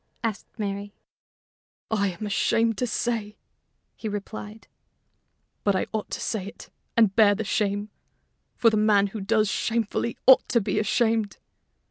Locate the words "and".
6.97-7.15